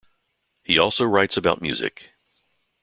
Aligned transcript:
He 0.63 0.79
also 0.79 1.05
writes 1.05 1.37
about 1.37 1.61
music. 1.61 2.13